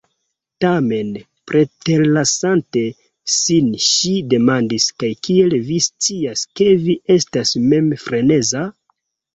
Tamen, 0.63 1.09
preterlasante 1.51 2.83
sin, 3.35 3.69
ŝi 3.91 4.15
demandis 4.33 4.91
"kaj 5.05 5.11
kiel 5.29 5.57
vi 5.71 5.81
scias 5.91 6.49
ke 6.59 6.73
vi 6.89 7.01
estas 7.19 7.57
mem 7.71 7.95
freneza?" 8.09 8.69